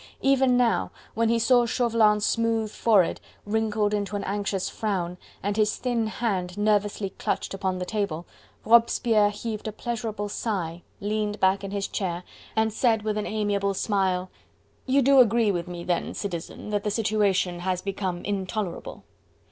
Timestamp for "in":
11.63-11.69